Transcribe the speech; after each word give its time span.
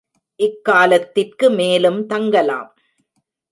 இக்காலத்திற்கு 0.39 1.49
மேலும் 1.49 2.01
தங்கலாம். 2.07 2.69